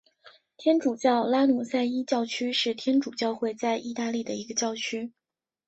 [0.57, 5.13] 天主教拉努塞伊教区是天主教会在义大利的一个教区。